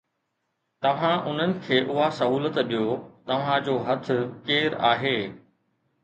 [0.83, 2.95] توهان انهن کي اها سهولت ڏيو،
[3.31, 4.09] توهان جو هٿ
[4.49, 5.13] ڪير آهي؟